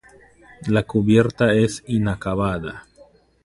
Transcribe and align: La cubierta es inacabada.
La 0.65 0.81
cubierta 0.81 1.53
es 1.53 1.83
inacabada. 1.85 2.87